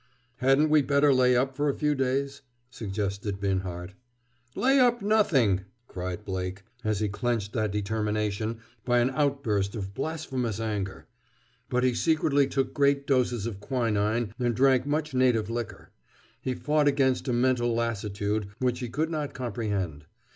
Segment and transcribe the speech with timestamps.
[0.37, 3.93] "Hadn't we better lay up for a few days?" suggested Binhart.
[4.55, 10.59] "Lay up nothing!" cried Blake, and he clenched that determination by an outburst of blasphemous
[10.59, 11.05] anger.
[11.69, 15.91] But he secretly took great doses of quinin and drank much native liquor.
[16.41, 20.07] He fought against a mental lassitude which he could not comprehend.